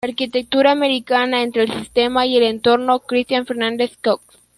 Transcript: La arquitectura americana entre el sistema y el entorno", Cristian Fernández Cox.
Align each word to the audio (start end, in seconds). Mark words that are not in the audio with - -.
La 0.03 0.09
arquitectura 0.09 0.71
americana 0.71 1.43
entre 1.43 1.61
el 1.61 1.71
sistema 1.71 2.25
y 2.25 2.35
el 2.35 2.41
entorno", 2.41 3.01
Cristian 3.01 3.45
Fernández 3.45 3.97
Cox. 4.03 4.23